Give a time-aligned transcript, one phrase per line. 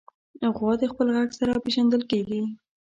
[0.55, 2.41] غوا د خپل غږ سره پېژندل کېږي.